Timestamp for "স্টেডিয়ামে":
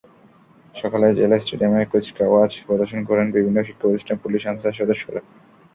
1.39-1.81